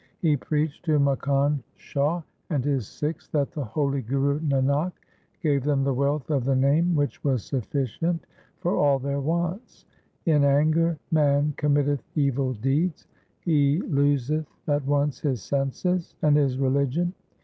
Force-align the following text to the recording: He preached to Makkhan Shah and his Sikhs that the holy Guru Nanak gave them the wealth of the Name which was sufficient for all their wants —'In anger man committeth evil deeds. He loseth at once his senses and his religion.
He 0.17 0.35
preached 0.35 0.83
to 0.85 0.97
Makkhan 0.97 1.61
Shah 1.75 2.23
and 2.49 2.65
his 2.65 2.87
Sikhs 2.87 3.27
that 3.27 3.51
the 3.51 3.63
holy 3.63 4.01
Guru 4.01 4.39
Nanak 4.39 4.93
gave 5.43 5.63
them 5.63 5.83
the 5.83 5.93
wealth 5.93 6.31
of 6.31 6.43
the 6.43 6.55
Name 6.55 6.95
which 6.95 7.23
was 7.23 7.43
sufficient 7.43 8.25
for 8.57 8.75
all 8.75 8.97
their 8.97 9.19
wants 9.19 9.85
—'In 10.25 10.43
anger 10.43 10.97
man 11.11 11.53
committeth 11.55 12.01
evil 12.15 12.53
deeds. 12.53 13.05
He 13.41 13.79
loseth 13.81 14.47
at 14.67 14.83
once 14.87 15.19
his 15.19 15.43
senses 15.43 16.15
and 16.23 16.35
his 16.35 16.57
religion. 16.57 17.13